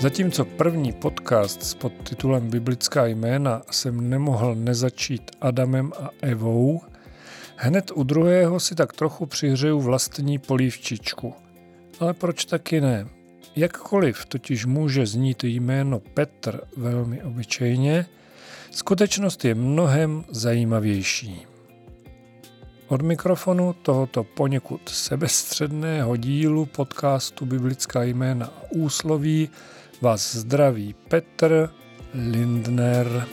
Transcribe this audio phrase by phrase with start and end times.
[0.00, 6.80] Zatímco první podcast s podtitulem Biblická jména jsem nemohl nezačít Adamem a Evou,
[7.56, 11.34] hned u druhého si tak trochu přihřeju vlastní polívčičku.
[12.00, 13.08] Ale proč taky ne?
[13.56, 18.06] Jakkoliv totiž může znít jméno Petr velmi obyčejně,
[18.70, 21.46] skutečnost je mnohem zajímavější.
[22.88, 29.50] Od mikrofonu tohoto poněkud sebestředného dílu podcastu Biblická jména a úsloví
[30.00, 31.70] vás zdraví Petr
[32.14, 33.26] Lindner.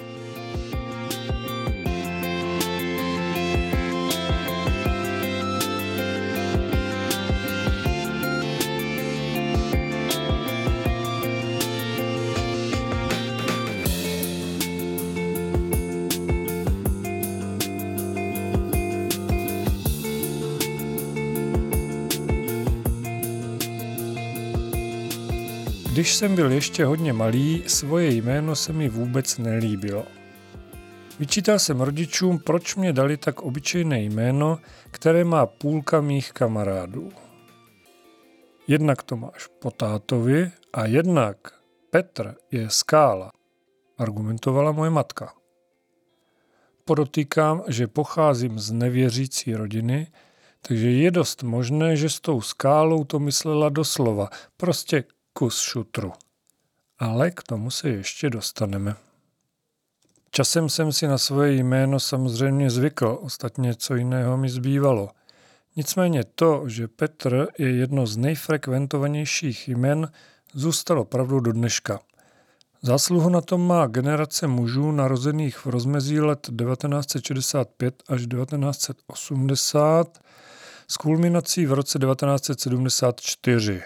[25.96, 30.06] Když jsem byl ještě hodně malý, svoje jméno se mi vůbec nelíbilo.
[31.20, 34.60] Vyčítal jsem rodičům, proč mě dali tak obyčejné jméno,
[34.92, 37.12] které má půlka mých kamarádů.
[38.68, 41.38] Jednak to máš po tátovi a jednak
[41.90, 43.32] Petr je skála,
[43.98, 45.34] argumentovala moje matka.
[46.86, 50.08] Podotýkám, že pocházím z nevěřící rodiny,
[50.62, 55.04] takže je dost možné, že s tou skálou to myslela doslova, prostě
[55.38, 56.14] kus šutru.
[57.00, 58.96] Ale k tomu se ještě dostaneme.
[60.32, 65.10] Časem jsem si na svoje jméno samozřejmě zvykl, ostatně co jiného mi zbývalo.
[65.76, 70.12] Nicméně to, že Petr je jedno z nejfrekventovanějších jmen,
[70.54, 72.00] zůstalo pravdou do dneška.
[72.82, 80.20] Zásluhu na tom má generace mužů narozených v rozmezí let 1965 až 1980
[80.88, 83.84] s kulminací v roce 1974.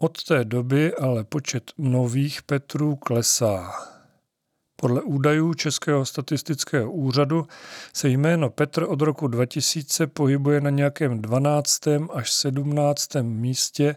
[0.00, 3.72] Od té doby ale počet nových Petrů klesá.
[4.76, 7.46] Podle údajů Českého statistického úřadu
[7.94, 11.80] se jméno Petr od roku 2000 pohybuje na nějakém 12.
[12.12, 13.08] až 17.
[13.22, 13.96] místě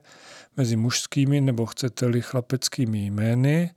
[0.57, 3.71] mezi mužskými nebo chcete-li chlapeckými jmény,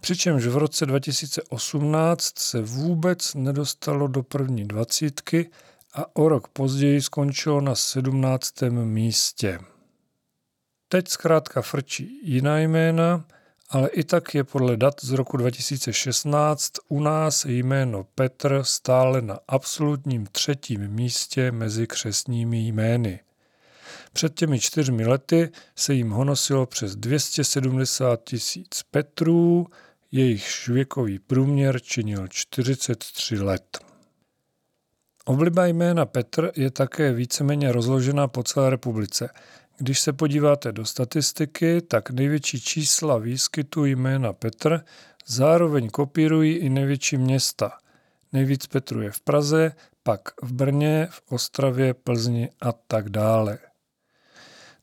[0.00, 5.50] přičemž v roce 2018 se vůbec nedostalo do první dvacítky
[5.94, 8.62] a o rok později skončilo na 17.
[8.70, 9.58] místě.
[10.88, 13.24] Teď zkrátka frčí jiná jména,
[13.70, 19.38] ale i tak je podle dat z roku 2016 u nás jméno Petr stále na
[19.48, 23.20] absolutním třetím místě mezi křesními jmény.
[24.12, 29.66] Před těmi čtyřmi lety se jim honosilo přes 270 tisíc Petrů,
[30.12, 33.78] jejich věkový průměr činil 43 let.
[35.24, 39.30] Obliba jména Petr je také víceméně rozložená po celé republice.
[39.80, 44.84] Když se podíváte do statistiky, tak největší čísla výskytu jména Petr
[45.26, 47.78] zároveň kopírují i největší města.
[48.32, 49.72] Nejvíc Petru je v Praze,
[50.02, 53.58] pak v Brně, v Ostravě, Plzni a tak dále.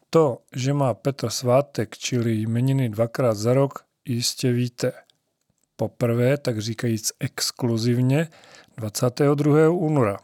[0.09, 4.91] To, že má Petr svátek, čili jmeniny dvakrát za rok, jistě víte.
[5.75, 8.27] Poprvé, tak říkajíc exkluzivně,
[8.77, 9.69] 22.
[9.69, 10.17] února.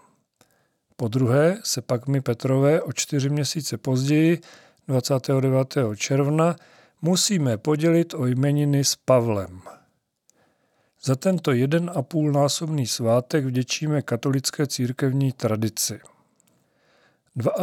[1.02, 4.42] Po druhé se pak my Petrové o čtyři měsíce později,
[4.88, 5.78] 29.
[5.96, 6.56] června,
[7.02, 9.62] musíme podělit o jmeniny s Pavlem.
[11.04, 16.00] Za tento jeden a půl násobný svátek vděčíme katolické církevní tradici.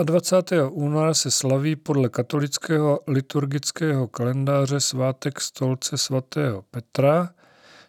[0.02, 0.68] 22.
[0.68, 7.30] února se slaví podle katolického liturgického kalendáře svátek stolce svatého Petra,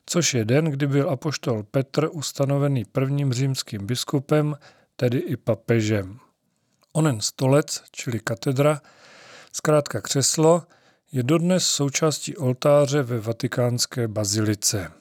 [0.06, 4.56] což je den, kdy byl apoštol Petr ustanovený prvním římským biskupem
[5.00, 6.20] tedy i papežem.
[6.92, 8.82] Onen stolec, čili katedra,
[9.54, 10.64] zkrátka křeslo,
[11.12, 14.92] je dodnes součástí oltáře ve vatikánské bazilice.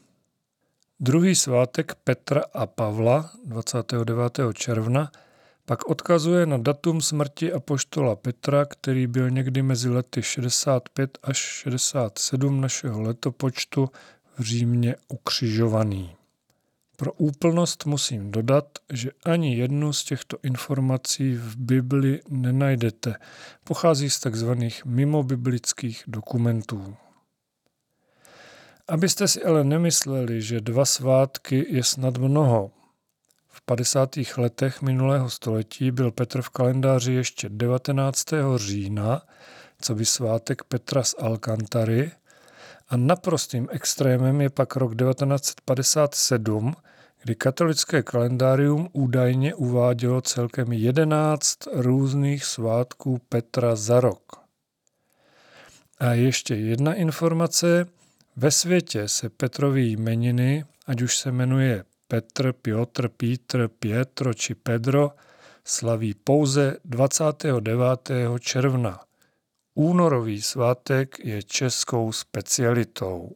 [1.01, 4.39] Druhý svátek Petra a Pavla 29.
[4.55, 5.11] června
[5.65, 12.61] pak odkazuje na datum smrti apoštola Petra, který byl někdy mezi lety 65 až 67
[12.61, 13.89] našeho letopočtu
[14.39, 16.18] v Římě ukřižovaný.
[17.01, 23.15] Pro úplnost musím dodat, že ani jednu z těchto informací v Bibli nenajdete.
[23.65, 24.51] Pochází z tzv.
[24.85, 26.97] mimobiblických dokumentů.
[28.89, 32.71] Abyste si ale nemysleli, že dva svátky je snad mnoho.
[33.49, 34.17] V 50.
[34.37, 38.25] letech minulého století byl Petr v kalendáři ještě 19.
[38.57, 39.23] října,
[39.81, 42.11] co by svátek Petra z Alcantary,
[42.89, 46.75] a naprostým extrémem je pak rok 1957,
[47.23, 54.23] kdy katolické kalendárium údajně uvádělo celkem 11 různých svátků Petra za rok.
[55.99, 57.87] A ještě jedna informace.
[58.37, 65.11] Ve světě se Petrovi jmeniny, ať už se jmenuje Petr, Piotr, Pítr, Pietro či Pedro,
[65.65, 68.11] slaví pouze 29.
[68.41, 69.08] června.
[69.79, 73.31] Únorový svátek je českou specialitou.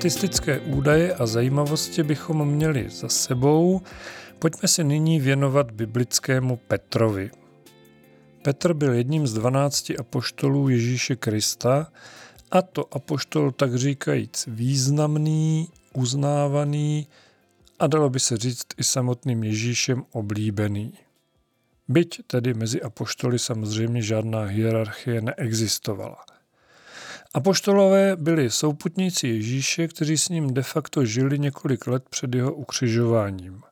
[0.00, 3.82] Statistické údaje a zajímavosti bychom měli za sebou.
[4.38, 7.30] Pojďme se nyní věnovat biblickému Petrovi.
[8.42, 11.92] Petr byl jedním z dvanácti apoštolů Ježíše Krista
[12.50, 17.06] a to apoštol tak říkajíc významný, uznávaný
[17.78, 20.92] a dalo by se říct i samotným Ježíšem oblíbený.
[21.88, 26.24] Byť tedy mezi apoštoly samozřejmě žádná hierarchie neexistovala–
[27.34, 33.62] Apoštolové byli souputníci Ježíše, kteří s ním de facto žili několik let před jeho ukřižováním.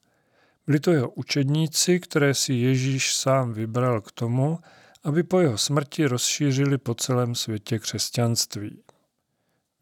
[0.66, 4.58] Byli to jeho učedníci, které si Ježíš sám vybral k tomu,
[5.04, 8.82] aby po jeho smrti rozšířili po celém světě křesťanství.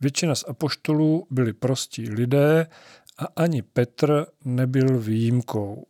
[0.01, 2.67] Většina z apoštolů byli prostí lidé
[3.19, 5.87] a ani Petr nebyl výjimkou.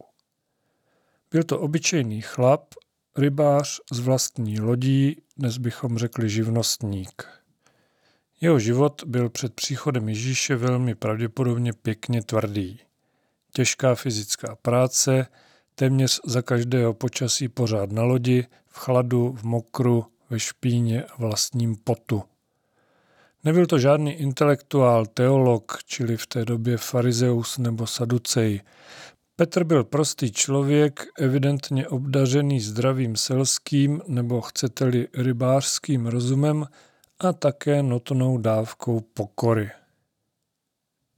[1.30, 2.74] Byl to obyčejný chlap,
[3.16, 7.35] rybář z vlastní lodí, dnes bychom řekli živnostník.
[8.40, 12.80] Jeho život byl před příchodem Ježíše velmi pravděpodobně pěkně tvrdý.
[13.52, 15.26] Těžká fyzická práce,
[15.74, 21.76] téměř za každého počasí pořád na lodi, v chladu, v mokru, ve špíně a vlastním
[21.76, 22.22] potu.
[23.44, 28.60] Nebyl to žádný intelektuál, teolog, čili v té době farizeus nebo saducej.
[29.36, 36.66] Petr byl prostý člověk, evidentně obdařený zdravým selským nebo chcete-li rybářským rozumem,
[37.18, 39.70] a také nutnou dávkou pokory.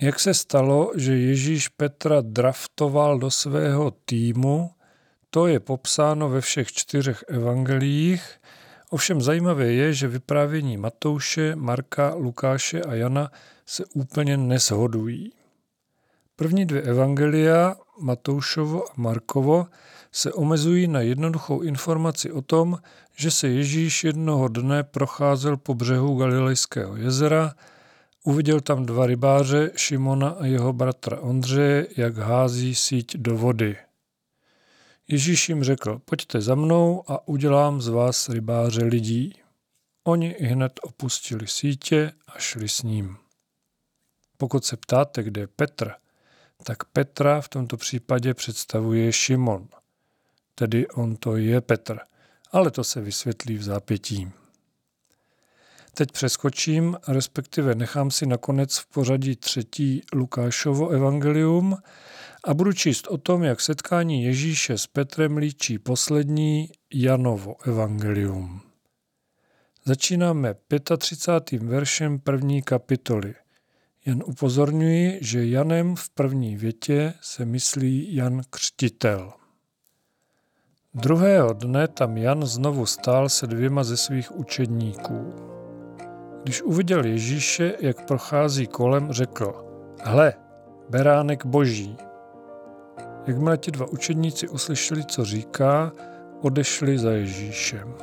[0.03, 4.71] Jak se stalo, že Ježíš Petra draftoval do svého týmu,
[5.31, 8.41] to je popsáno ve všech čtyřech evangeliích,
[8.91, 13.31] ovšem zajímavé je, že vyprávění Matouše, Marka, Lukáše a Jana
[13.67, 15.33] se úplně neshodují.
[16.37, 19.67] První dvě evangelia, Matoušovo a Markovo,
[20.13, 22.79] se omezují na jednoduchou informaci o tom,
[23.17, 27.55] že se Ježíš jednoho dne procházel po břehu Galilejského jezera,
[28.25, 33.77] uviděl tam dva rybáře, Šimona a jeho bratra Ondřeje, jak hází síť do vody.
[35.09, 39.35] Ježíš jim řekl, pojďte za mnou a udělám z vás rybáře lidí.
[40.05, 43.17] Oni i hned opustili sítě a šli s ním.
[44.37, 45.93] Pokud se ptáte, kde je Petr,
[46.63, 49.69] tak Petra v tomto případě představuje Šimon.
[50.59, 51.99] Tedy on to je Petr–
[52.53, 54.31] ale to se vysvětlí v zápětí.
[55.95, 61.77] Teď přeskočím, respektive nechám si nakonec v pořadí třetí Lukášovo evangelium
[62.45, 68.61] a budu číst o tom, jak setkání Ježíše s Petrem líčí poslední Janovo evangelium.
[69.85, 70.55] Začínáme
[70.99, 71.63] 35.
[71.63, 73.35] veršem první kapitoly.
[74.05, 79.33] Jen upozorňuji, že Janem v první větě se myslí Jan Křtitel.
[80.95, 85.35] Druhého dne tam Jan znovu stál se dvěma ze svých učedníků.
[86.43, 89.55] Když uviděl Ježíše, jak prochází kolem, řekl,
[90.03, 90.35] hle,
[90.91, 91.97] beránek boží.
[93.27, 95.93] Jakmile ti dva učedníci uslyšeli, co říká,
[96.41, 97.95] odešli za Ježíšem.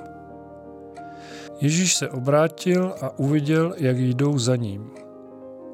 [1.62, 4.92] Ježíš se obrátil a uviděl, jak jdou za ním.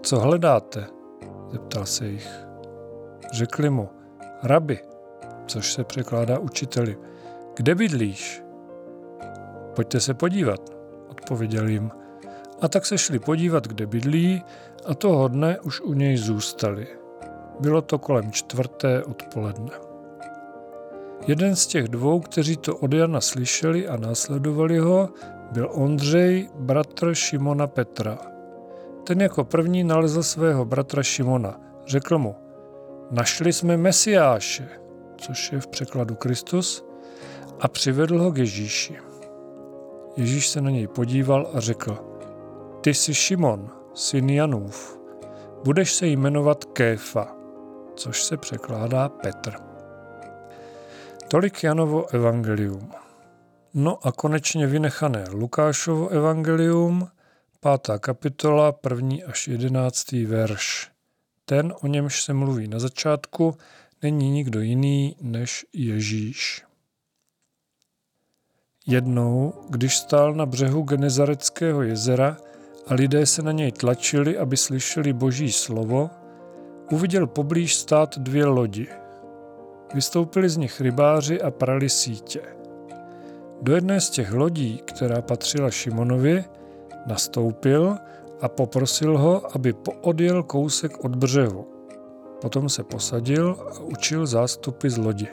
[0.02, 0.88] Co hledáte?
[1.52, 2.46] zeptal se jich.
[3.34, 3.90] Řekli mu,
[4.44, 4.80] rabi,
[5.52, 6.98] což se překládá učiteli.
[7.56, 8.44] Kde bydlíš?
[9.76, 10.62] Pojďte se podívat,
[11.10, 11.92] odpověděl jim.
[12.62, 14.44] A tak se šli podívat, kde bydlí
[14.86, 16.88] a toho dne už u něj zůstali.
[17.60, 19.72] Bylo to kolem čtvrté odpoledne.
[21.28, 25.10] Jeden z těch dvou, kteří to od Jana slyšeli a následovali ho,
[25.52, 28.18] byl Ondřej, bratr Šimona Petra.
[29.04, 31.60] Ten jako první nalezl svého bratra Šimona.
[31.88, 32.36] Řekl mu,
[33.12, 34.81] našli jsme Mesiáše,
[35.22, 36.86] což je v překladu Kristus,
[37.60, 38.98] a přivedl ho k Ježíši.
[40.18, 41.98] Ježíš se na něj podíval a řekl,
[42.82, 45.00] ty jsi Šimon, syn Janův,
[45.64, 47.36] budeš se jmenovat Kéfa,
[47.96, 49.54] což se překládá Petr.
[51.28, 52.92] Tolik Janovo evangelium.
[53.74, 57.08] No a konečně vynechané Lukášovo evangelium,
[57.60, 60.92] pátá kapitola, první až jedenáctý verš.
[61.46, 63.58] Ten, o němž se mluví na začátku,
[64.02, 66.64] není nikdo jiný než Ježíš.
[68.88, 72.38] Jednou, když stál na břehu Genezareckého jezera
[72.88, 76.10] a lidé se na něj tlačili, aby slyšeli boží slovo,
[76.92, 78.88] uviděl poblíž stát dvě lodi.
[79.94, 82.42] Vystoupili z nich rybáři a prali sítě.
[83.62, 86.46] Do jedné z těch lodí, která patřila Šimonovi,
[87.06, 87.98] nastoupil
[88.42, 91.81] a poprosil ho, aby poodjel kousek od břehu.
[92.42, 95.28] Potom se posadil a učil zástupy z lodi.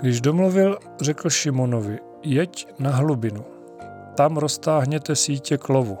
[0.00, 3.44] Když domluvil, řekl Šimonovi, jeď na hlubinu.
[4.16, 5.98] Tam roztáhněte sítě k lovu.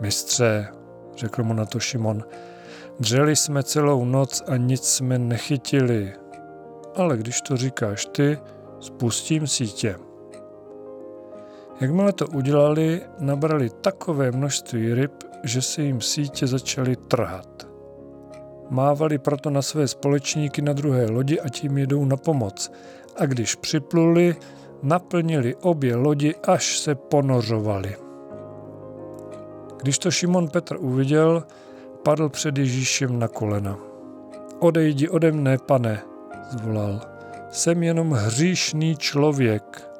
[0.00, 0.68] Mistře,
[1.16, 2.24] řekl mu na to Šimon,
[3.00, 6.12] dřeli jsme celou noc a nic jsme nechytili.
[6.96, 8.38] Ale když to říkáš ty,
[8.80, 9.96] spustím sítě.
[11.80, 15.12] Jakmile to udělali, nabrali takové množství ryb,
[15.42, 17.73] že se jim sítě začaly trhat.
[18.70, 22.72] Mávali proto na své společníky na druhé lodi a tím jedou na pomoc.
[23.16, 24.36] A když připluli,
[24.82, 27.96] naplnili obě lodi, až se ponořovali.
[29.82, 31.44] Když to Šimon Petr uviděl,
[32.02, 33.78] padl před Ježíšem na kolena.
[34.58, 36.02] Odejdi ode mne, pane,
[36.50, 37.00] zvolal.
[37.50, 39.90] Jsem jenom hříšný člověk.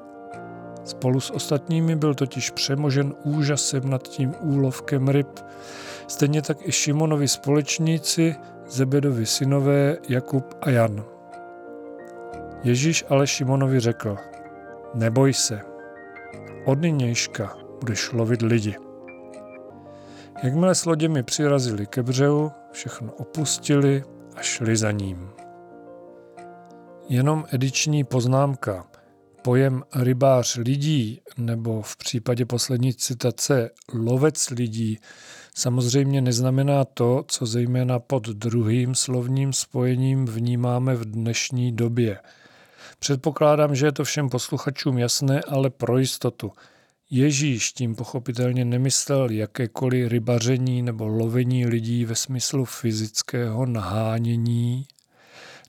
[0.85, 5.29] Spolu s ostatními byl totiž přemožen úžasem nad tím úlovkem ryb.
[6.07, 11.05] Stejně tak i Šimonovi společníci, Zebedovi synové Jakub a Jan.
[12.63, 14.17] Ježíš ale Šimonovi řekl,
[14.95, 15.61] neboj se,
[16.65, 18.77] od nynějška budeš lovit lidi.
[20.43, 24.05] Jakmile s loděmi přirazili ke břehu, všechno opustili
[24.37, 25.29] a šli za ním.
[27.09, 28.87] Jenom ediční poznámka.
[29.43, 34.99] Pojem rybář lidí, nebo v případě poslední citace lovec lidí,
[35.55, 42.19] samozřejmě neznamená to, co zejména pod druhým slovním spojením vnímáme v dnešní době.
[42.99, 46.53] Předpokládám, že je to všem posluchačům jasné, ale pro jistotu.
[47.11, 54.87] Ježíš tím pochopitelně nemyslel jakékoliv rybaření nebo lovení lidí ve smyslu fyzického nahánění,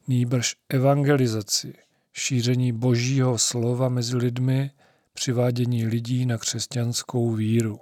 [0.08, 1.74] nýbrž evangelizaci,
[2.14, 4.72] šíření božího slova mezi lidmi,
[5.14, 7.80] přivádění lidí na křesťanskou víru.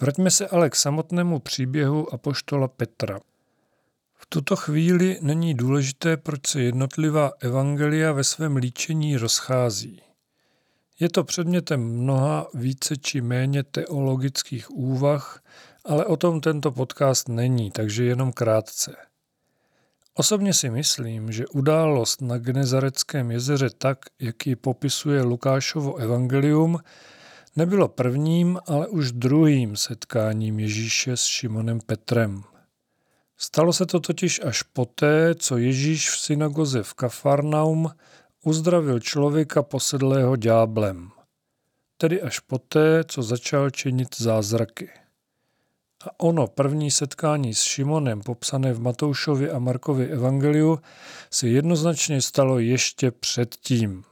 [0.00, 3.20] Vraťme se ale k samotnému příběhu apoštola Petra.
[4.14, 10.02] V tuto chvíli není důležité, proč se jednotlivá evangelia ve svém líčení rozchází.
[11.00, 15.42] Je to předmětem mnoha více či méně teologických úvah,
[15.84, 18.96] ale o tom tento podcast není, takže jenom krátce.
[20.14, 26.78] Osobně si myslím, že událost na Genezareckém jezeře tak, jak ji popisuje Lukášovo evangelium,
[27.56, 32.42] nebylo prvním, ale už druhým setkáním Ježíše s Šimonem Petrem.
[33.36, 37.90] Stalo se to totiž až poté, co Ježíš v synagoze v Kafarnaum
[38.44, 41.10] uzdravil člověka posedlého dňáblem,
[41.96, 44.90] tedy až poté, co začal činit zázraky.
[46.06, 50.78] A ono první setkání s Šimonem, popsané v Matoušově a Markově evangeliu,
[51.30, 54.04] se jednoznačně stalo ještě předtím.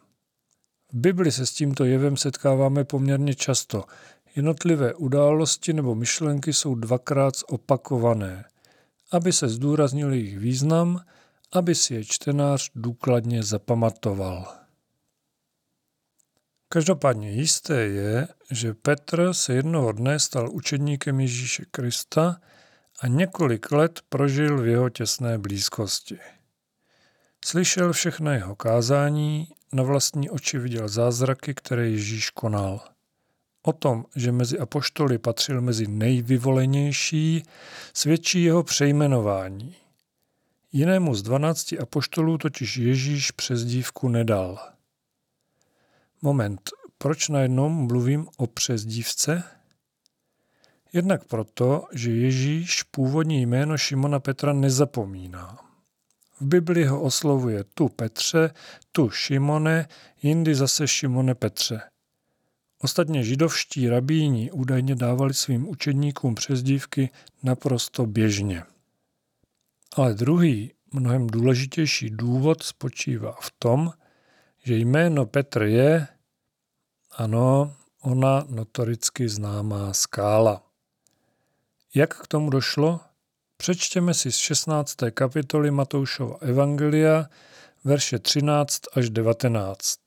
[0.93, 3.85] V Bibli se s tímto jevem setkáváme poměrně často.
[4.37, 8.45] Jednotlivé události nebo myšlenky jsou dvakrát opakované,
[9.11, 11.01] aby se zdůraznil jejich význam,
[11.53, 14.55] aby si je čtenář důkladně zapamatoval.
[16.69, 22.41] Každopádně jisté je, že Petr se jednoho dne stal učedníkem Ježíše Krista
[23.01, 26.19] a několik let prožil v jeho těsné blízkosti.
[27.45, 32.81] Slyšel všechna jeho kázání, na vlastní oči viděl zázraky, které Ježíš konal.
[33.63, 37.43] O tom, že mezi apoštoly patřil mezi nejvyvolenější,
[37.95, 39.77] svědčí jeho přejmenování.
[40.73, 44.59] Jinému z dvanácti apoštolů totiž Ježíš přezdívku nedal.
[46.23, 49.43] Moment, proč najednou mluvím o přezdívce?
[50.93, 55.72] Jednak proto, že Ježíš původní jméno Šimona Petra nezapomíná.
[56.43, 58.51] V Bibli ho oslovuje tu Petře,
[58.93, 59.89] tu Šimone,
[60.23, 61.81] jindy zase Šimone Petře.
[62.79, 67.11] Ostatně židovští rabíni údajně dávali svým učedníkům přezdívky
[67.43, 68.63] naprosto běžně.
[69.97, 73.93] Ale druhý, mnohem důležitější důvod spočívá v tom,
[74.65, 76.09] že jméno Petr je,
[77.11, 80.63] ano, ona notoricky známá skála.
[81.95, 83.01] Jak k tomu došlo?
[83.63, 84.97] Přečtěme si z 16.
[85.15, 87.27] kapitoly Matoušova Evangelia,
[87.85, 89.99] verše 13 až 19.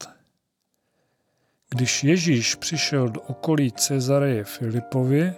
[1.69, 5.33] Když Ježíš přišel do okolí Cezareje Filipovi,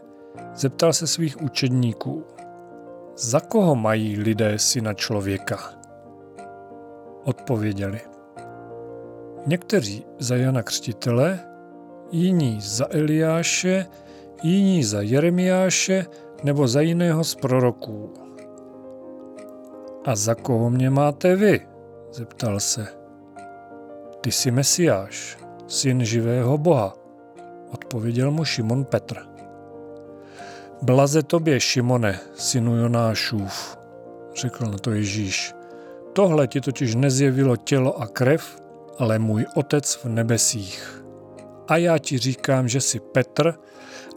[0.55, 2.25] zeptal se svých učedníků–
[3.17, 5.73] za koho mají lidé syna člověka?
[7.23, 8.01] Odpověděli.
[9.45, 11.39] Někteří za Jana Křtitele,
[12.11, 13.85] jiní za Eliáše,
[14.43, 16.05] jiní za Jeremiáše
[16.43, 18.13] nebo za jiného z proroků.
[20.05, 21.67] A za koho mě máte vy?
[22.11, 22.87] zeptal se.
[24.21, 26.93] Ty jsi Mesiáš, syn živého Boha,
[27.71, 29.17] odpověděl mu Šimon Petr.
[30.81, 33.77] Blaze tobě, Šimone, synu Jonášův,
[34.35, 35.53] řekl na to Ježíš.
[36.13, 38.61] Tohle ti totiž nezjevilo tělo a krev,
[38.97, 41.03] ale můj otec v nebesích.
[41.67, 43.53] A já ti říkám, že jsi Petr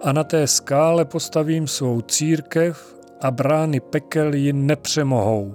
[0.02, 5.54] a na té skále postavím svou církev a brány pekel ji nepřemohou.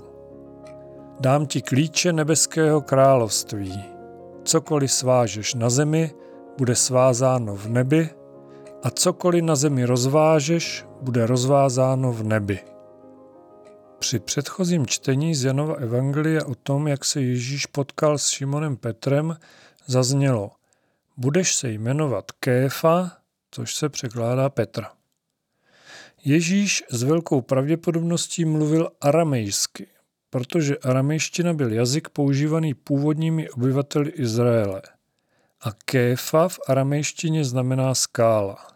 [1.19, 3.83] Dám ti klíče nebeského království.
[4.43, 6.11] Cokoliv svážeš na zemi,
[6.57, 8.09] bude svázáno v nebi
[8.83, 12.59] a cokoliv na zemi rozvážeš, bude rozvázáno v nebi.
[13.99, 19.37] Při předchozím čtení z Janova Evangelia o tom, jak se Ježíš potkal s Šimonem Petrem,
[19.87, 20.51] zaznělo
[21.17, 23.11] Budeš se jmenovat Kéfa,
[23.55, 24.91] což se překládá Petra.
[26.25, 29.87] Ježíš s velkou pravděpodobností mluvil aramejsky,
[30.29, 34.81] protože aramejština byl jazyk používaný původními obyvateli Izraele.
[35.61, 38.67] A kéfa v aramejštině znamená skála.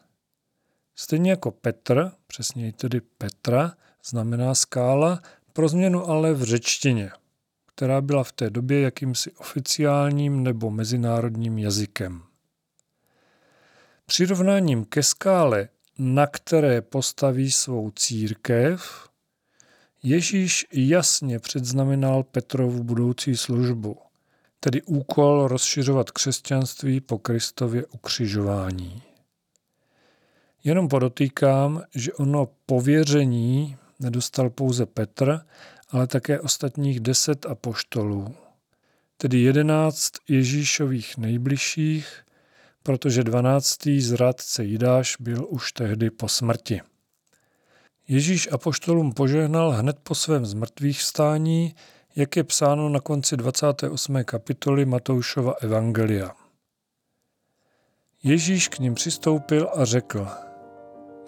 [0.96, 3.74] Stejně jako Petr, přesněji tedy Petra,
[4.06, 5.22] znamená skála,
[5.54, 7.12] pro změnu ale v řečtině,
[7.66, 12.29] která byla v té době jakýmsi oficiálním nebo mezinárodním jazykem.
[14.10, 19.10] Přirovnáním ke skále, na které postaví svou církev,
[20.04, 23.98] Ježíš jasně předznamenal Petrovu budoucí službu,
[24.60, 29.02] tedy úkol rozšiřovat křesťanství po Kristově ukřižování.
[30.64, 35.40] Jenom podotýkám, že ono pověření nedostal pouze Petr,
[35.90, 38.36] ale také ostatních deset apoštolů,
[39.18, 42.24] tedy jedenáct Ježíšových nejbližších,
[42.90, 46.82] protože dvanáctý zradce Jidáš byl už tehdy po smrti.
[48.08, 51.76] Ježíš apoštolům požehnal hned po svém zmrtvých stání,
[52.16, 54.24] jak je psáno na konci 28.
[54.24, 56.32] kapitoly Matoušova Evangelia.
[58.24, 60.28] Ježíš k ním přistoupil a řekl,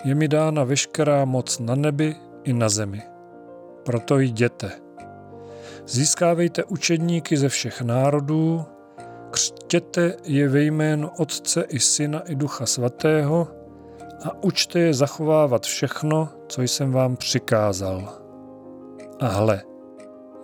[0.03, 3.01] je mi dána veškerá moc na nebi i na zemi.
[3.85, 4.71] Proto jděte.
[5.87, 8.65] Získávejte učedníky ze všech národů,
[9.71, 13.47] křtěte je ve jménu Otce i Syna i Ducha Svatého
[14.23, 18.23] a učte je zachovávat všechno, co jsem vám přikázal.
[19.19, 19.63] A hle,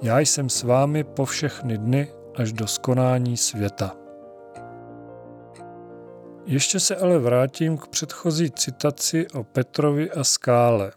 [0.01, 3.95] já jsem s vámi po všechny dny až do skonání světa.
[6.45, 10.91] Ještě se ale vrátím k předchozí citaci o Petrovi a skále.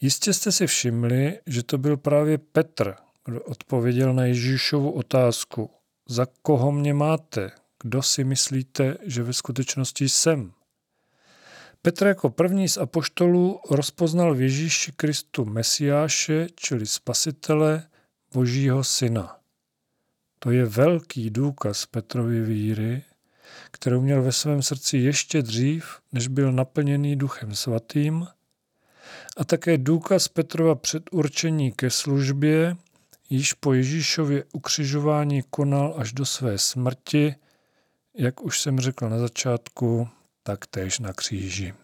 [0.00, 5.70] Jistě jste si všimli, že to byl právě Petr, kdo odpověděl na Ježíšovu otázku.
[6.10, 7.50] Za koho mě máte?
[7.82, 10.52] Kdo si myslíte, že ve skutečnosti jsem?
[11.82, 17.88] Petr jako první z apoštolů rozpoznal v Ježíši Kristu Mesiáše, čili Spasitele,
[18.34, 19.38] Božího Syna.
[20.38, 23.02] To je velký důkaz Petrovy víry,
[23.70, 28.26] kterou měl ve svém srdci ještě dřív, než byl naplněný Duchem Svatým,
[29.36, 32.76] a také důkaz Petrova předurčení ke službě,
[33.30, 37.34] již po Ježíšově ukřižování konal až do své smrti,
[38.14, 40.08] jak už jsem řekl na začátku,
[40.42, 41.74] tak též na kříži.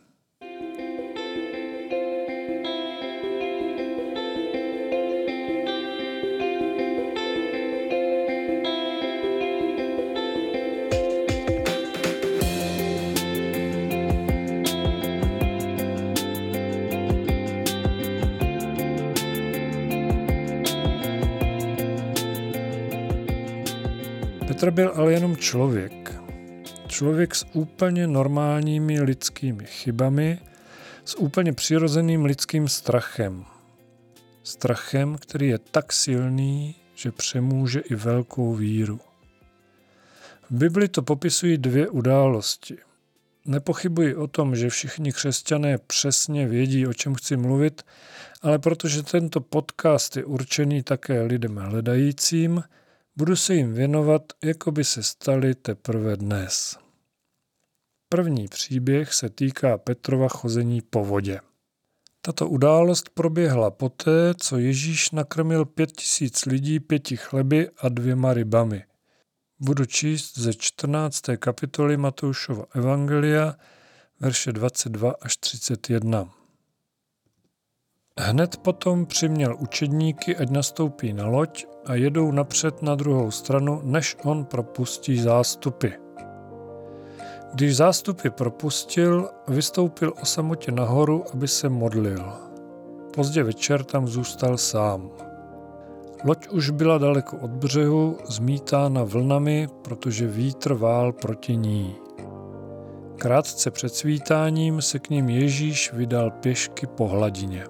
[24.66, 26.14] Petr byl ale jenom člověk.
[26.86, 30.38] Člověk s úplně normálními lidskými chybami,
[31.04, 33.44] s úplně přirozeným lidským strachem.
[34.42, 39.00] Strachem, který je tak silný, že přemůže i velkou víru.
[40.50, 42.76] V Bibli to popisují dvě události.
[43.44, 47.82] Nepochybuji o tom, že všichni křesťané přesně vědí, o čem chci mluvit,
[48.42, 52.62] ale protože tento podcast je určený také lidem hledajícím,
[53.18, 56.78] Budu se jim věnovat, jako by se stali teprve dnes.
[58.08, 61.40] První příběh se týká Petrova chození po vodě.
[62.20, 68.84] Tato událost proběhla poté, co Ježíš nakrmil pět tisíc lidí pěti chleby a dvěma rybami.
[69.60, 71.22] Budu číst ze 14.
[71.38, 73.54] kapitoly Matoušova Evangelia,
[74.20, 76.30] verše 22 až 31.
[78.18, 84.16] Hned potom přiměl učedníky, ať nastoupí na loď a jedou napřed na druhou stranu, než
[84.24, 85.88] on propustí zástupy.
[87.54, 92.32] Když zástupy propustil, vystoupil o samotě nahoru, aby se modlil.
[93.14, 95.10] Pozdě večer tam zůstal sám.
[96.24, 101.96] Loď už byla daleko od břehu, zmítána vlnami, protože vítr vál proti ní.
[103.18, 107.64] Krátce před svítáním se k ním Ježíš vydal pěšky po hladině.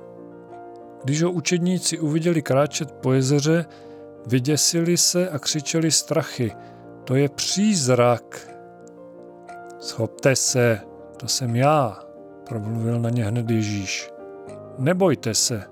[1.04, 3.64] Když ho učedníci uviděli kráčet po jezeře,
[4.26, 6.52] vyděsili se a křičeli strachy.
[7.04, 8.48] To je přízrak.
[9.80, 10.80] Schopte se,
[11.16, 11.98] to jsem já,
[12.48, 14.10] promluvil na ně hned Ježíš.
[14.78, 15.64] Nebojte se.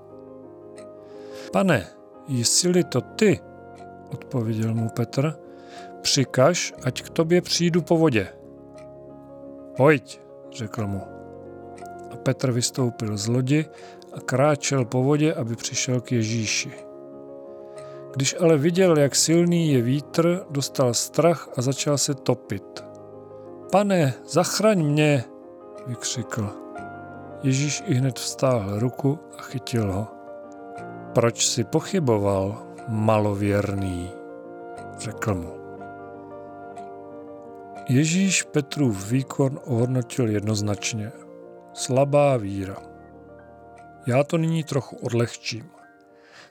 [1.51, 1.87] Pane,
[2.27, 3.39] jsi-li to ty,
[4.11, 5.33] odpověděl mu Petr,
[6.01, 8.27] přikaž, ať k tobě přijdu po vodě.
[9.77, 11.01] Pojď, řekl mu.
[12.11, 13.65] A Petr vystoupil z lodi
[14.13, 16.84] a kráčel po vodě, aby přišel k Ježíši.
[18.15, 22.83] Když ale viděl, jak silný je vítr, dostal strach a začal se topit.
[23.71, 25.23] Pane, zachraň mě,
[25.87, 26.49] vykřikl.
[27.43, 30.07] Ježíš i hned vstáhl ruku a chytil ho.
[31.13, 34.11] Proč si pochyboval, malověrný?
[34.97, 35.51] řekl mu.
[37.89, 41.11] Ježíš Petrův výkon ohodnotil jednoznačně.
[41.73, 42.77] Slabá víra.
[44.07, 45.74] Já to nyní trochu odlehčím.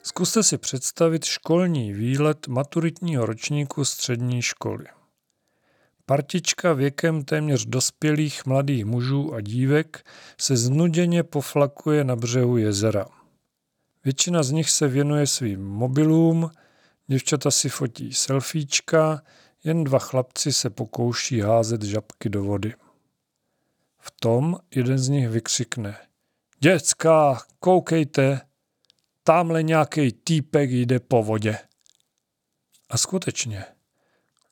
[0.06, 4.84] Zkuste si představit školní výlet maturitního ročníku střední školy.
[6.06, 10.06] Partička věkem téměř dospělých mladých mužů a dívek
[10.40, 13.06] se znuděně poflakuje na břehu jezera.
[14.04, 16.50] Většina z nich se věnuje svým mobilům,
[17.06, 19.22] děvčata si fotí selfiečka,
[19.64, 22.74] jen dva chlapci se pokouší házet žabky do vody.
[23.98, 25.96] V tom jeden z nich vykřikne.
[26.60, 28.40] Děcka, koukejte,
[29.24, 31.58] tamhle nějaký týpek jde po vodě.
[32.90, 33.64] A skutečně,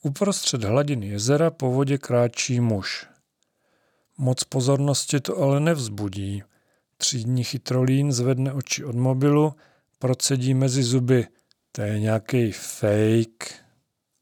[0.02, 3.06] uprostřed hladiny jezera po vodě kráčí muž.
[4.18, 6.42] Moc pozornosti to ale nevzbudí.
[6.96, 9.54] Třídní chytrolín zvedne oči od mobilu,
[9.98, 11.26] procedí mezi zuby.
[11.72, 13.54] To je nějaký fake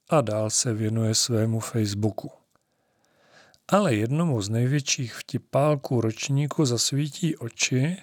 [0.09, 2.31] a dál se věnuje svému Facebooku.
[3.69, 7.97] Ale jednomu z největších vtipálků ročníku zasvítí oči,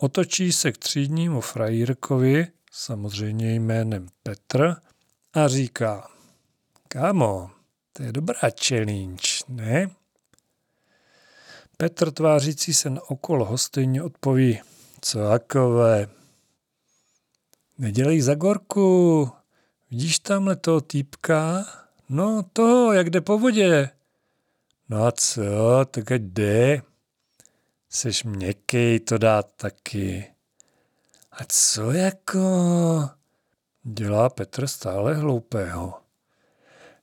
[0.00, 4.76] otočí se k třídnímu frajírkovi, samozřejmě jménem Petr,
[5.32, 6.10] a říká
[6.88, 7.50] Kámo,
[7.92, 9.90] to je dobrá challenge, ne?
[11.76, 14.60] Petr tvářící se na okolo hostejně odpoví,
[15.00, 16.08] co takové?
[17.78, 19.30] Nedělej za gorku,
[19.90, 21.66] vidíš tamhle toho týpka?
[22.08, 23.90] No to, jak jde po vodě.
[24.88, 25.42] No a co,
[25.90, 26.82] tak ať jde.
[27.92, 30.34] Seš měkký, to dá taky.
[31.32, 32.40] A co jako?
[33.82, 35.94] Dělá Petr stále hloupého.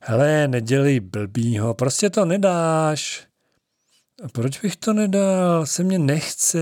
[0.00, 3.26] Hele, nedělej blbýho, prostě to nedáš.
[4.24, 5.66] A proč bych to nedal?
[5.66, 6.58] Se mě nechce.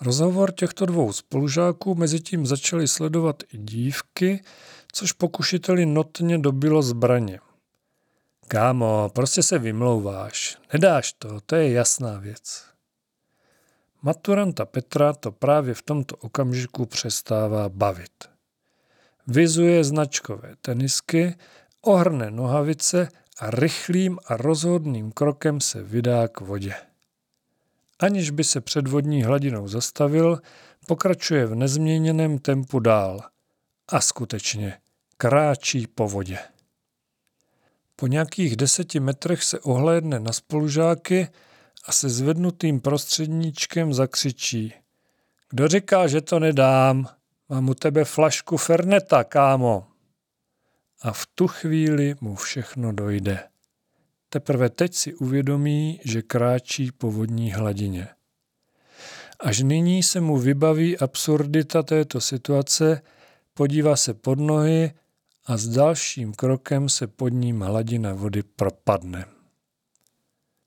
[0.00, 4.44] Rozhovor těchto dvou spolužáků mezi tím začaly sledovat i dívky,
[4.92, 7.40] což pokušiteli notně dobilo zbraně.
[8.48, 10.56] Kámo, prostě se vymlouváš.
[10.72, 12.64] Nedáš to, to je jasná věc.
[14.02, 18.28] Maturanta Petra to právě v tomto okamžiku přestává bavit.
[19.26, 21.36] Vyzuje značkové tenisky,
[21.80, 23.08] ohrne nohavice
[23.38, 26.74] a rychlým a rozhodným krokem se vydá k vodě.
[27.98, 30.40] Aniž by se před vodní hladinou zastavil,
[30.86, 33.20] pokračuje v nezměněném tempu dál.
[33.88, 34.78] A skutečně
[35.16, 36.38] kráčí po vodě.
[38.00, 41.28] Po nějakých deseti metrech se ohlédne na spolužáky
[41.84, 44.74] a se zvednutým prostředníčkem zakřičí.
[45.50, 47.08] Kdo říká, že to nedám?
[47.48, 49.86] Mám u tebe flašku Ferneta, kámo.
[51.02, 53.38] A v tu chvíli mu všechno dojde.
[54.28, 58.08] Teprve teď si uvědomí, že kráčí po vodní hladině.
[59.40, 63.02] Až nyní se mu vybaví absurdita této situace,
[63.54, 64.92] podívá se pod nohy
[65.48, 69.24] a s dalším krokem se pod ním hladina vody propadne.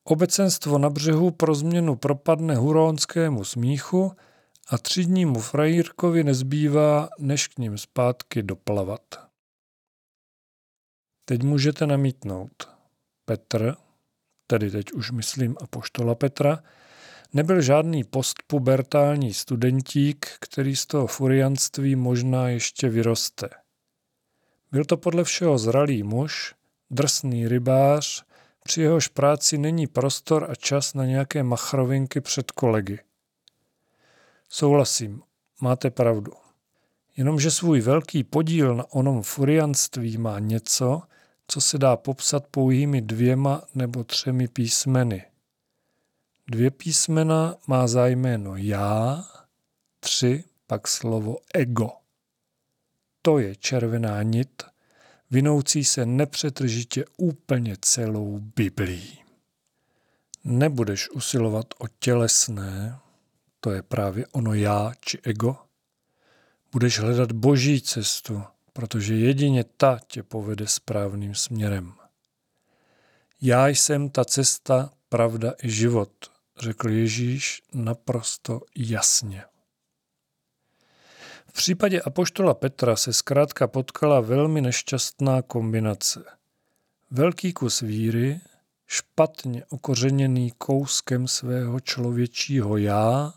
[0.04, 4.12] Obecenstvo na břehu pro změnu propadne huronskému smíchu
[4.68, 9.02] a třídnímu frajírkovi nezbývá, než k ním zpátky doplavat.
[11.26, 12.70] Teď můžete namítnout.
[13.26, 13.76] Petr,
[14.48, 16.64] tedy teď už myslím a poštola Petra,
[17.34, 23.50] nebyl žádný postpubertální studentík, který z toho furianství možná ještě vyroste–
[24.72, 26.56] byl to podle všeho zralý muž,
[26.90, 28.24] drsný rybář,
[28.64, 33.00] při jehož práci není prostor a čas na nějaké machrovinky před kolegy.
[34.50, 35.22] Souhlasím,
[35.62, 36.32] máte pravdu.
[37.18, 41.02] Jenomže svůj velký podíl na onom furianství má něco,
[41.48, 45.26] co se dá popsat pouhými dvěma nebo třemi písmeny.
[46.48, 49.24] Dvě písmena má zájméno já,
[50.00, 52.01] tři pak slovo ego.
[53.22, 54.64] To je červená nit,
[55.32, 59.20] vinoucí se nepřetržitě úplně celou Biblí.
[60.44, 63.00] Nebudeš usilovat o tělesné,
[63.60, 65.58] to je právě ono já či ego.
[66.72, 71.94] Budeš hledat boží cestu, protože jedině ta tě povede správným směrem.
[73.42, 76.12] Já jsem ta cesta, pravda i život,
[76.60, 79.44] řekl Ježíš naprosto jasně.
[81.52, 86.24] V případě apoštola Petra se zkrátka potkala velmi nešťastná kombinace.
[87.12, 88.42] Velký kus víry,
[88.88, 93.34] špatně okořeněný kouskem svého člověčího já,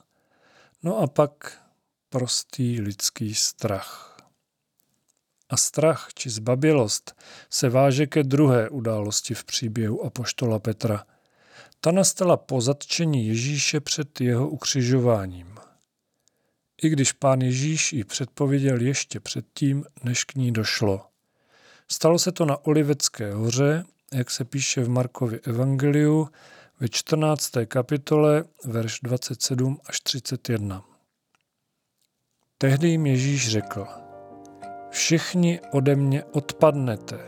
[0.82, 1.62] no a pak
[2.08, 4.16] prostý lidský strach.
[5.48, 7.16] A strach či zbabělost
[7.50, 11.04] se váže ke druhé události v příběhu apoštola Petra.
[11.80, 15.53] Ta nastala po zatčení Ježíše před jeho ukřižováním.
[16.82, 21.06] I když pán Ježíš ji předpověděl ještě předtím, než k ní došlo.
[21.88, 26.28] Stalo se to na Olivecké hoře, jak se píše v Markově evangeliu
[26.80, 27.50] ve 14.
[27.66, 30.84] kapitole, verš 27 až 31.
[32.58, 33.86] Tehdy jim Ježíš řekl–
[34.94, 37.18] Všichni ode mě odpadnete.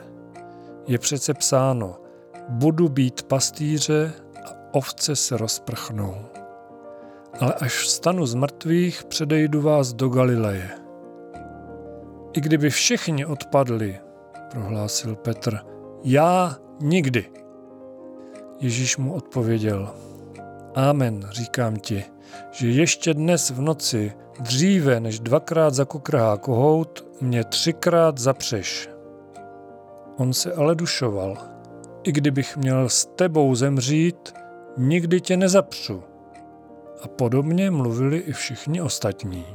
[0.86, 2.00] Je přece psáno,
[2.48, 4.12] budu být pastýře
[4.44, 6.35] a ovce se rozprchnou.
[7.40, 10.70] Ale až vstanu z mrtvých, předejdu vás do Galileje.
[12.32, 13.98] I kdyby všichni odpadli,
[14.50, 15.58] prohlásil Petr,
[16.04, 17.24] já nikdy.
[18.60, 19.94] Ježíš mu odpověděl,
[20.74, 22.04] Amen, říkám ti,
[22.50, 28.88] že ještě dnes v noci, dříve než dvakrát zakokrhá kohout, mě třikrát zapřeš.
[30.16, 31.36] On se ale dušoval.
[32.02, 34.34] I kdybych měl s tebou zemřít,
[34.76, 36.02] nikdy tě nezapřu.
[37.02, 39.46] A podobně mluvili i všichni ostatní.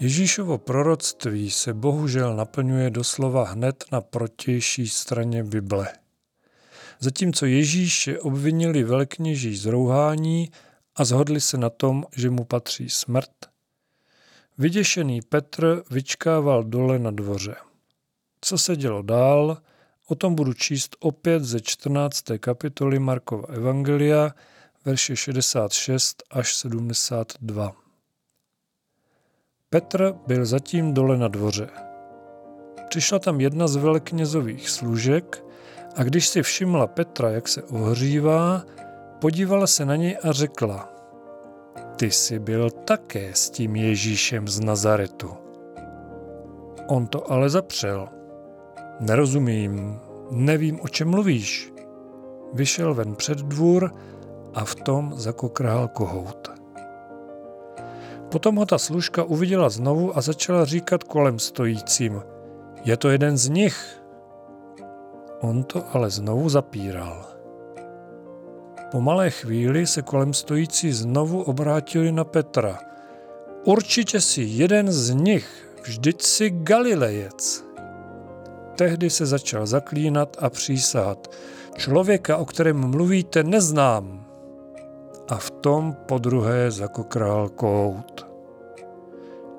[0.00, 5.88] Ježíšovo proroctví se bohužel naplňuje doslova hned na protější straně Bible.
[7.00, 10.50] Zatímco Ježíše obvinili velkněží z rouhání
[10.96, 13.30] a zhodli se na tom, že mu patří smrt,
[14.60, 17.54] Vyděšený Petr vyčkával dole na dvoře.
[18.40, 19.58] Co se dělo dál,
[20.06, 22.24] o tom budu číst opět ze 14.
[22.40, 24.34] kapitoly Markova Evangelia,
[24.84, 27.72] verše 66 až 72.
[29.70, 31.68] Petr byl zatím dole na dvoře.
[32.88, 35.44] Přišla tam jedna z veleknězových služek
[35.96, 38.64] a když si všimla Petra, jak se ohřívá,
[39.20, 40.94] podívala se na něj a řekla–
[41.98, 45.30] ty jsi byl také s tím Ježíšem z Nazaretu.
[46.86, 48.08] On to ale zapřel.
[49.00, 51.72] Nerozumím, nevím, o čem mluvíš.
[52.52, 53.92] Vyšel ven před dvůr
[54.54, 56.58] a v tom zakokrhal kohout.
[58.28, 62.22] Potom ho ta služka uviděla znovu a začala říkat kolem stojícím.
[62.84, 64.02] Je to jeden z nich.
[65.40, 67.26] On to ale znovu zapíral.
[68.90, 72.78] Po malé chvíli se kolem stojící znovu obrátili na Petra.
[73.64, 77.64] Určitě si jeden z nich, vždyť si Galilejec.
[78.76, 81.28] Tehdy se začal zaklínat a přísahat.
[81.76, 84.27] Člověka, o kterém mluvíte, neznám.
[85.60, 88.26] Tom podruhé zakokrál kout.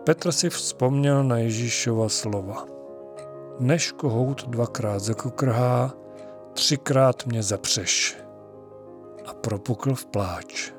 [0.03, 2.65] Petr si vzpomněl na Ježíšova slova.
[3.59, 5.93] Než kohout dvakrát zakokrhá,
[6.53, 8.17] třikrát mě zapřeš
[9.25, 10.71] a propukl v pláč.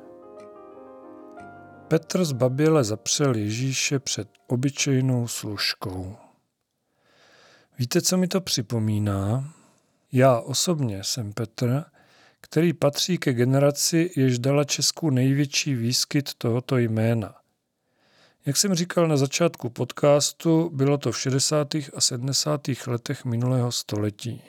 [1.88, 6.16] Petr z Baběle zapřel Ježíše před obyčejnou služkou.
[7.78, 9.44] Víte, co mi to připomíná?
[10.12, 11.85] Já osobně jsem Petr,
[12.40, 17.35] který patří ke generaci, jež dala Česku největší výskyt tohoto jména.
[18.46, 21.74] Jak jsem říkal na začátku podcastu, bylo to v 60.
[21.74, 22.61] a 70.
[22.87, 24.42] letech minulého století.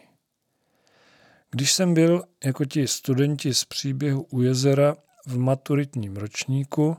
[1.52, 6.98] Když jsem byl jako ti studenti z příběhu u jezera v maturitním ročníku,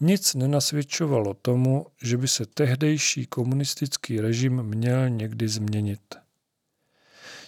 [0.00, 6.00] nic nenasvědčovalo tomu, že by se tehdejší komunistický režim měl někdy změnit.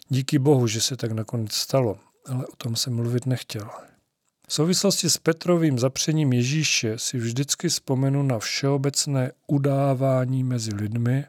[0.08, 1.98] Díky bohu, že se tak nakonec stalo,
[2.30, 3.70] ale o tom jsem mluvit nechtěl.
[4.48, 11.24] V souvislosti s Petrovým zapřením Ježíše si vždycky vzpomenu na všeobecné udávání mezi lidmi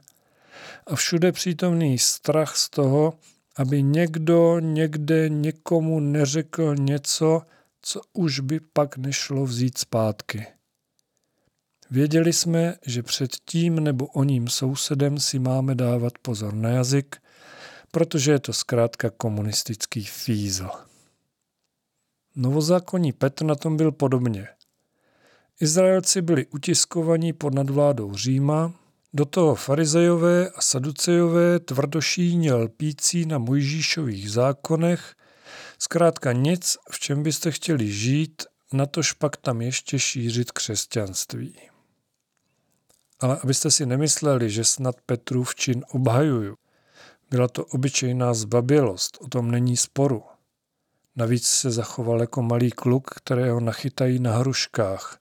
[0.87, 3.13] a všude přítomný strach z toho,
[3.57, 7.41] aby někdo někde někomu neřekl něco,
[7.81, 10.47] co už by pak nešlo vzít zpátky.
[11.91, 17.15] Věděli jsme, že před tím nebo o ním sousedem si máme dávat pozor na jazyk,
[17.91, 20.69] protože je to zkrátka komunistický fízl.
[22.35, 24.47] Novozákonní Petr na tom byl podobně.
[25.59, 28.73] Izraelci byli utiskovaní pod nadvládou Říma,
[29.13, 35.15] do toho farizejové a saducejové tvrdošíně lpící na Mojžíšových zákonech,
[35.79, 41.55] zkrátka nic, v čem byste chtěli žít, natož pak tam ještě šířit křesťanství.
[43.19, 46.55] Ale abyste si nemysleli, že snad Petrův čin obhajuju.
[47.29, 50.23] Byla to obyčejná zbabělost, o tom není sporu.
[51.15, 55.19] Navíc se zachoval jako malý kluk, kterého nachytají na hruškách.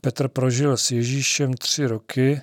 [0.00, 2.40] Petr prožil s Ježíšem tři roky,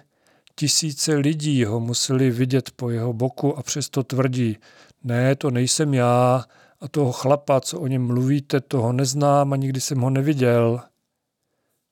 [0.55, 4.57] tisíce lidí ho museli vidět po jeho boku a přesto tvrdí,
[5.03, 6.45] ne, to nejsem já
[6.79, 10.81] a toho chlapa, co o něm mluvíte, toho neznám a nikdy jsem ho neviděl.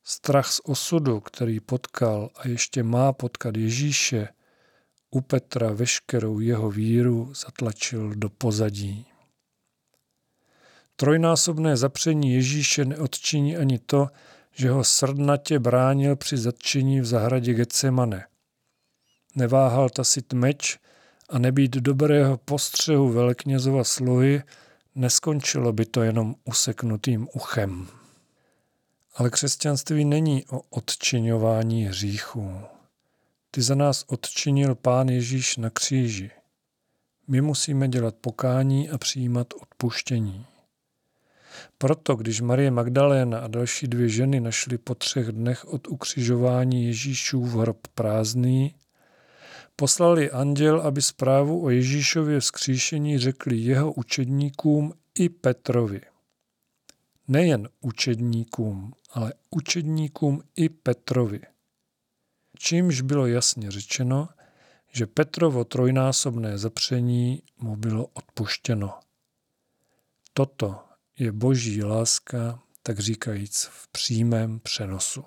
[0.03, 4.27] Strach z osudu, který potkal a ještě má potkat Ježíše,
[5.11, 9.12] u Petra veškerou jeho víru zatlačil do pozadí.
[11.03, 14.07] Trojnásobné zapření Ježíše neodčiní ani to,
[14.51, 18.25] že ho srdnatě bránil při zatčení v zahradě Getsemane.
[19.35, 20.79] Neváhal tasit meč
[21.29, 24.43] a nebýt dobrého postřehu veleknězova sluhy,
[24.95, 27.87] neskončilo by to jenom useknutým uchem.
[29.15, 32.61] Ale křesťanství není o odčiňování hříchů.
[33.51, 36.31] Ty za nás odčinil Pán Ježíš na kříži.
[37.27, 40.45] My musíme dělat pokání a přijímat odpuštění.
[41.77, 47.53] Proto, když Marie Magdaléna a další dvě ženy našly po třech dnech od ukřižování Ježíšův
[47.53, 48.75] hrob prázdný,
[49.75, 56.01] poslali anděl, aby zprávu o Ježíšově vzkříšení řekli jeho učedníkům i Petrovi.
[57.27, 61.41] Nejen učedníkům, ale učedníkům i Petrovi.
[62.57, 64.29] Čímž bylo jasně řečeno,
[64.91, 68.99] že Petrovo trojnásobné zapření mu bylo odpuštěno.
[70.33, 70.79] Toto
[71.19, 75.23] je boží láska, tak říkajíc v přímém přenosu.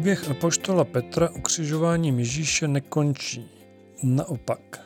[0.00, 3.48] Příběh apoštola Petra ukřižováním Ježíše nekončí.
[4.02, 4.80] Naopak.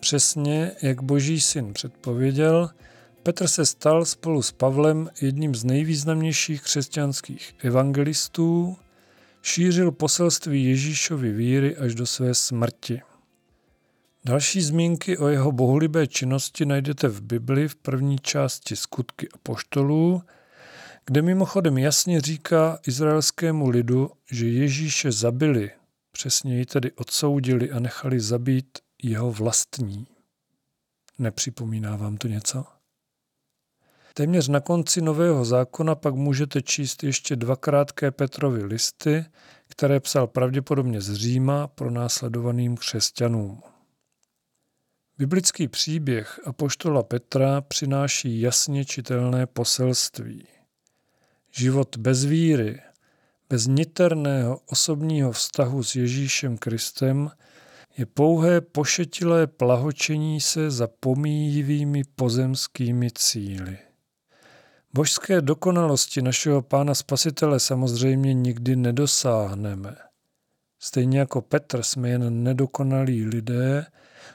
[0.00, 2.70] Přesně jak boží syn předpověděl,
[3.22, 8.76] Petr se stal spolu s Pavlem jedním z nejvýznamnějších křesťanských evangelistů,
[9.42, 13.00] šířil poselství Ježíšovy víry až do své smrti.
[14.24, 20.22] Další zmínky o jeho bohulibé činnosti najdete v Bibli v první části skutky apoštolů,
[21.06, 25.70] kde mimochodem jasně říká izraelskému lidu, že Ježíše zabili,
[26.12, 30.06] přesněji tedy odsoudili a nechali zabít jeho vlastní.
[31.18, 32.64] Nepřipomíná vám to něco?
[34.14, 39.24] Téměř na konci Nového zákona pak můžete číst ještě dva krátké Petrovy listy,
[39.68, 43.62] které psal pravděpodobně z Říma pro následovaným křesťanům.
[45.18, 50.46] Biblický příběh apoštola Petra přináší jasně čitelné poselství–
[51.54, 52.80] Život bez víry,
[53.48, 57.30] bez niterného osobního vztahu s Ježíšem Kristem
[57.98, 63.78] je pouhé pošetilé plahočení se za pomíjivými pozemskými cíly.
[64.94, 69.96] Božské dokonalosti našeho Pána Spasitele samozřejmě nikdy nedosáhneme.
[70.78, 73.86] Stejně jako Petr jsme jen nedokonalí lidé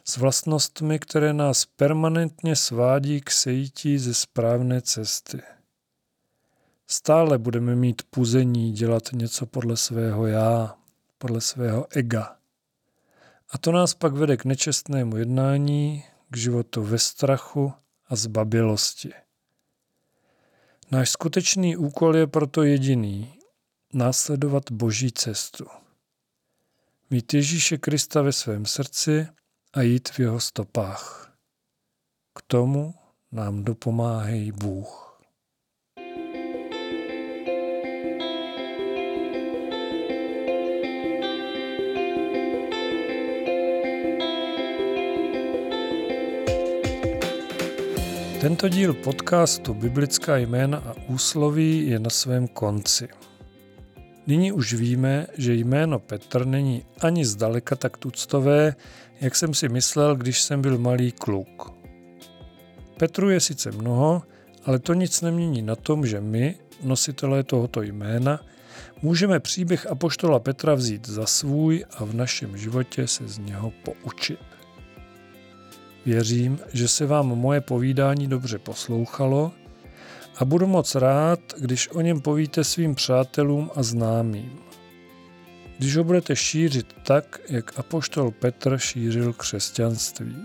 [0.06, 5.42] s vlastnostmi, které nás permanentně svádí k sejítí ze správné cesty.
[6.90, 10.78] Stále budeme mít puzení dělat něco podle svého já,
[11.18, 12.38] podle svého ega.
[13.50, 17.74] A to nás pak vede k nečestnému jednání, k životu ve strachu
[18.08, 19.14] a zbabilosti.
[20.92, 23.40] Náš skutečný úkol je proto jediný
[23.94, 25.66] následovat Boží cestu.
[27.10, 29.28] Mít Ježíše Krista ve svém srdci
[29.74, 31.34] a jít v jeho stopách.
[32.34, 32.96] K tomu
[33.32, 35.07] nám dopomáhej Bůh.
[48.48, 53.08] Tento díl podcastu Biblická jména a úsloví je na svém konci.
[54.28, 58.76] Nyní už víme, že jméno Petr není ani zdaleka tak tuctové,
[59.22, 61.74] jak jsem si myslel, když jsem byl malý kluk.
[62.98, 64.24] Petru je sice mnoho,
[64.66, 68.40] ale to nic nemění na tom, že my, nositelé tohoto jména,
[69.02, 74.47] můžeme příběh Apoštola Petra vzít za svůj a v našem životě se z něho poučit.
[76.08, 79.52] Věřím, že se vám moje povídání dobře poslouchalo
[80.38, 84.60] a budu moc rád, když o něm povíte svým přátelům a známým.
[85.78, 90.36] Když ho budete šířit tak, jak apoštol Petr šířil křesťanství.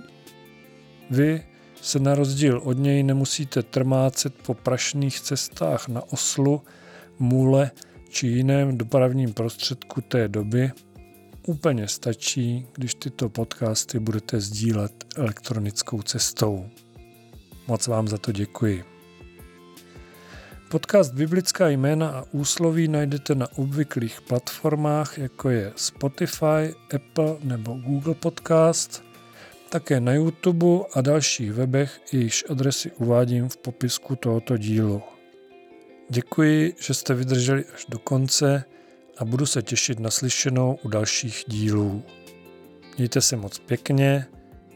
[1.10, 1.44] Vy
[1.82, 6.62] se na rozdíl od něj nemusíte trmácet po prašných cestách na oslu,
[7.18, 7.70] můle
[8.08, 10.70] či jiném dopravním prostředku té doby,
[11.46, 16.66] úplně stačí, když tyto podcasty budete sdílet elektronickou cestou.
[17.68, 18.84] Moc vám za to děkuji.
[20.70, 28.14] Podcast Biblická jména a úsloví najdete na obvyklých platformách, jako je Spotify, Apple nebo Google
[28.14, 29.04] Podcast,
[29.68, 35.02] také na YouTube a dalších webech, jejichž adresy uvádím v popisku tohoto dílu.
[36.10, 38.64] Děkuji, že jste vydrželi až do konce
[39.18, 42.02] a budu se těšit na slyšenou u dalších dílů.
[42.98, 44.26] Mějte se moc pěkně,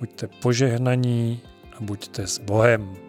[0.01, 1.41] buďte požehnaní
[1.73, 3.06] a buďte s Bohem.